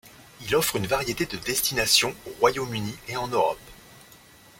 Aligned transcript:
Il 0.43 0.55
offre 0.55 0.77
une 0.77 0.87
variété 0.87 1.27
de 1.27 1.37
destinations 1.37 2.15
au 2.25 2.31
Royaume-Uni 2.39 2.95
et 3.07 3.17
en 3.17 3.27
Europe. 3.27 3.59